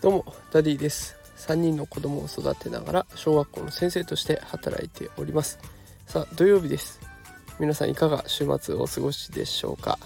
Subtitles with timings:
[0.00, 1.16] どうもダディです。
[1.36, 5.58] 3人の子供を育てながら小学校の先生として働いております。
[6.06, 7.00] さあ土曜日です。
[7.60, 9.98] 皆さんいかが週末お過ごしでしょうか、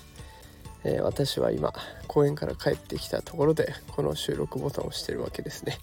[0.85, 1.73] えー、私は今
[2.07, 5.79] 公園から帰ってきたところでこの収録ボタンを押してるわけですね、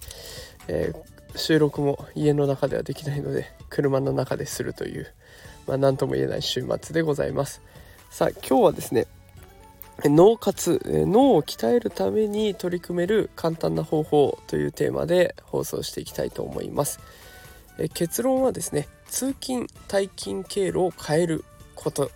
[0.68, 5.06] えー、収録も家の中ではできないので車の中でするという
[5.66, 7.62] まあ、何とも言えない週末でございます。
[8.10, 9.06] さあ今日はですね
[10.02, 17.00] 脳活脳を鍛えるために取り組める簡単な方法というテーマで放送していきたいと思います。
[17.94, 21.44] 結論はですね通勤退勤経路を変える
[21.74, 22.10] こと。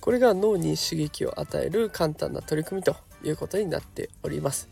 [0.00, 4.68] これが脳に刺激を与える簡単な取り組みということになっております。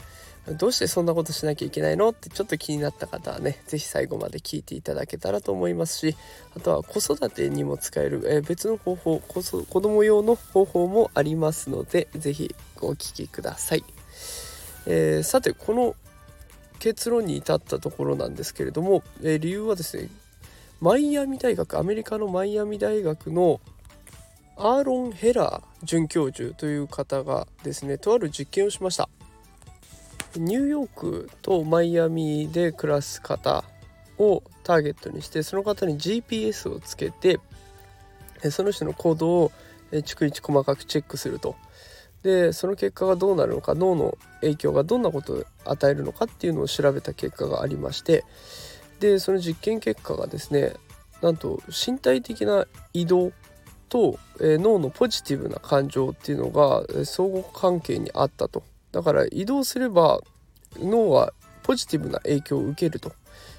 [0.59, 6.17] どうしてそんなことしなきゃいけないのってちょっと気になった方はね是非最後まで聞いていただけたらと思いますし
[6.55, 13.85] あとは子育てにも使える、え、別の方法子子供用の方法もありますので是非お聞きください、
[14.87, 15.97] えー、さてこの
[16.79, 20.11] 結論に至ったところなんですけれども、えー、理由はですね
[20.83, 23.63] マイアミ大学アメリカのマイアミ大学の
[24.57, 29.09] アーロン・ヘラー准教授という方がですねとある実験をしました。
[30.37, 33.65] ニューヨークとマイアミで暮らす方
[34.19, 37.39] をターゲットにしてその方に GPS をつけて
[38.51, 39.53] その人の行動を
[39.93, 41.57] 逐一細かくチェックすると。
[42.23, 48.25] でその結果がどうなるのか脳の影響がどんなことを与えるのかっていうのを調べた結果がありまして
[48.99, 50.73] でその実験結果がですね
[51.21, 53.33] なんと身体的な移動
[53.89, 60.21] と、え脳のポジティブな感情っていうのが相互関係にあったとだから移動すれば
[60.79, 61.33] 脳は
[61.63, 63.13] ポジティブな影響を受けると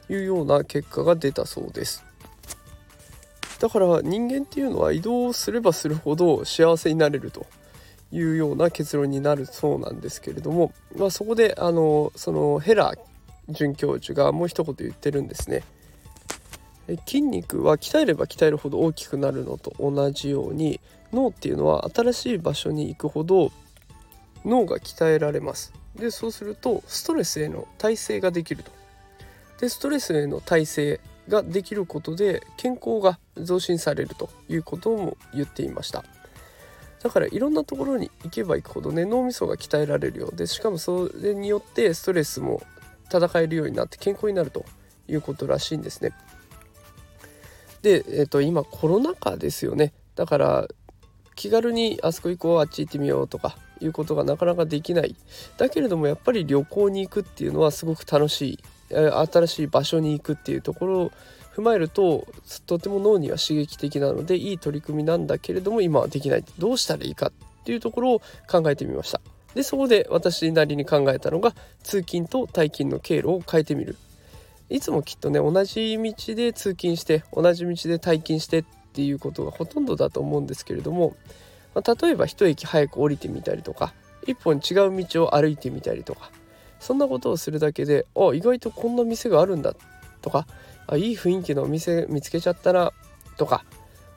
[0.10, 2.04] いうような結果が出たそうです
[3.60, 7.46] だから人間っていうのは移動すればするほど幸せになれると
[8.12, 12.94] いうような結論になるそうなんですけれども、まあ、そこであのそのヘラ
[13.50, 15.64] 准教授がもう一言言ってるんですね。
[17.06, 20.80] 筋肉は鍛えれば鍛えるほど大きくなるのと同じように
[21.12, 23.52] 脳っていうのは新しい場所に行くほど
[24.44, 25.74] 脳が鍛えられます。
[25.96, 28.72] でそうするとストレスへの耐性ができると。
[29.60, 36.04] でストレスへの耐性ができることで健康が増進されるということも言っていました。
[37.02, 42.64] だからいろんなところに行けば行くほどね脳みそが鍛えられるようでしかもそれによってストレスも
[43.14, 44.66] 戦えるようになって健康になると
[45.08, 46.14] いうことらしいんですね。
[47.86, 49.94] で、えー、と今コロナ禍ですよね。
[50.16, 50.68] だから
[51.36, 55.16] 気軽にあそこ行こうあっち行ってみようとかいうことがなかなかできない。
[55.58, 58.60] だけれどもやっぱり旅行に行くっていうのはすごく楽しい
[58.90, 61.12] 新しい場所に行くっていうところを
[61.56, 62.26] 踏まえると
[62.66, 66.46] とても脳には刺激的なのでいい取り組みなんだけれども今はできない。
[66.58, 67.32] どうしたらいいかっ
[67.66, 69.22] ていうところを考えてみました。
[69.54, 71.54] でそこで私なりに考えたのが
[71.84, 73.96] 通勤と退勤の経路を変えてみる。
[74.70, 81.16] いつもきっとね同じ道で通勤して同じ道で退勤してっていうことがほとんどだと思うんですけれども
[81.76, 83.94] まあ、例えば一駅早く降りてみたりとか
[84.26, 86.32] 一本違う道を歩いてみたりとか
[86.80, 89.76] そんなことをするだけであ意外とこんな店があるんだ
[90.22, 90.48] とか
[90.88, 92.92] あいい雰囲気のお店見つけちゃったな
[93.38, 93.66] とか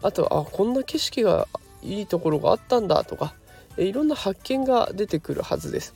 [0.02, 1.48] あとあこんな景色が
[1.82, 3.34] いいところがあったんだとか
[3.76, 5.94] いろんな発見が出てくるはずです。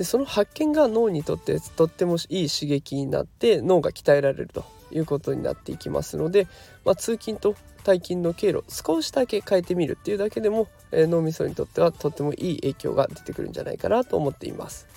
[0.00, 6.46] でその発見が脳にとってとってもいい刺激になって脳が鍛えられるということになっていきますので、
[6.86, 14.88] まあ、通勤と退勤の経路少しだけ変えてみるっていうだけでも、えー、脳みそにとってはとってもいい影響が出てくるんじゃないかなと思っています。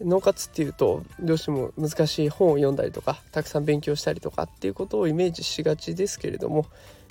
[0.00, 6.66] 脳活っていうとどうしても難しい本を読んだりとかたくさん勉強したりとかっていうことをイメージしがちですけれども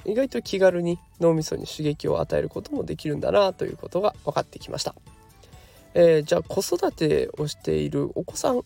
[0.06, 4.96] 意外と気軽に脳みそに刺激を与えることもできるんだなということが分かってきました。
[5.94, 8.62] えー、じゃあ子育てをしているお子さん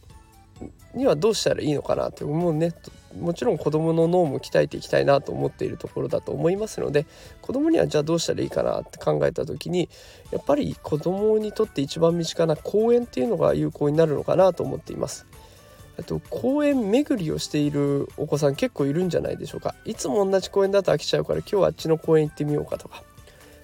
[0.94, 2.74] にはどうしたらいいのかなって思うね。
[3.20, 7.08] もちろん子どもの脳も鍛えていきたいなと思っているところだと思いますので
[7.42, 9.90] 子どもにはじゃあどうしたらいいかなって考えた時に
[10.30, 15.26] やっぱり子どもにとって一番身近な公園っていうのが有効になるのかなと思っています。
[16.00, 19.74] あと公園巡りをしているお子さん結構いるんじゃないでしょうか。
[19.84, 23.04] いつも同じ公園だと飽きちゃうから今日はあっちの公園行ってみようかとか。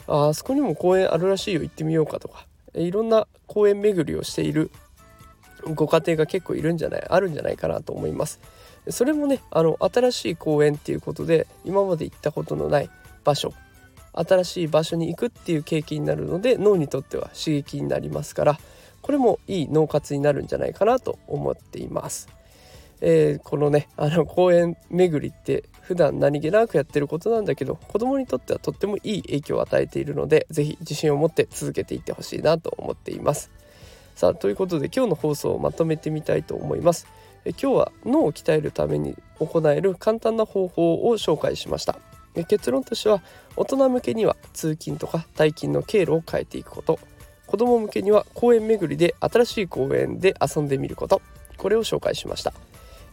[0.07, 2.47] ああそこにも公園あるらしいよ行ってみようかとか。
[2.75, 4.71] いろんな公園巡りをしている
[5.73, 8.39] ご家庭が結構いるんじゃないあるんじゃないかなと思います
[8.89, 12.89] それもねあの新しい公園っていうことで今まで行ったことのない
[13.23, 13.53] 場所
[14.13, 18.59] 新しい場所に行くっていう経験になるので脳にとっては刺激になりますから
[19.01, 22.29] これもいい脳活になるんじゃないかなと思っています。
[23.01, 33.51] えー、このねあの公園巡りって普段何気なくやってることなんだけど子供にとってはとってもいい影響を与えているので是非自信を持って続けていってほしいなと思っています。
[34.15, 37.07] さあということで今日の放送をまとめてみたいと思います。
[37.45, 41.99] え今日は脳を鍛えるために行える簡単な方法を紹介しました。
[42.47, 43.21] 結論としては
[43.55, 46.99] 大人向けには通勤とか退勤の経路を変えていくこと。
[47.45, 51.21] 子供向けには公園巡りで新しい公園で遊んでみること。
[51.57, 52.53] これを紹介しました、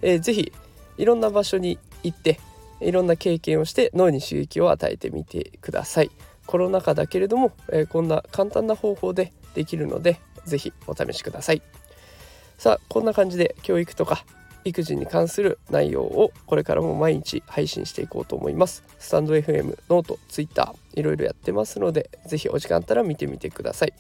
[0.03, 0.53] えー、ぜひ
[0.99, 2.41] いろんな場所に行って
[2.81, 6.11] いろんな経験をして脳に刺激を与えてみてください。
[6.47, 11.63] コロナ禍だけれども、えー、こんな簡単な方法でできるのでぜひお試しください。
[12.59, 14.25] さあこんな感じで教育とか
[14.65, 18.85] 育児に関する内容をこれからも毎日配信していこうと思います。
[18.99, 23.95] スタンド FM ノート Twitter いろいろやってますのでぜひお時間あったら見てみてください。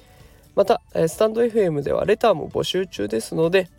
[0.55, 3.71] またスタンド FM ではレターも募集中ですので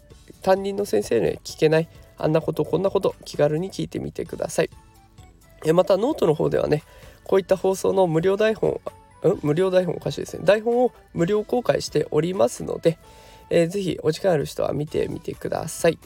[0.41, 1.89] 担任の先生に聞けない
[2.23, 4.69] あんなことこんなこと気軽に聞いてみてください。
[5.73, 6.83] またノートの方ではね
[7.23, 9.39] こういった放送の無料台本ん？
[9.43, 10.43] 無料台本おかしいですね。
[10.43, 12.97] 台本を無料公開しておりますので、
[13.49, 15.99] えー、ぜひお時間ある人は見てみてください。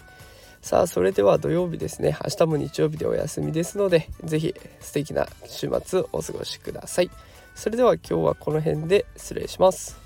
[0.62, 2.18] さあそれでは土曜日ですね。
[2.24, 7.12] 明日も日曜日でお休みですのでぜひ素敵な週末お過ごしください。
[7.54, 10.05] それでは今日はこの辺で失礼します。